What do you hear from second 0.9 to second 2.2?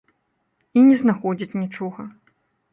знаходзяць нічога.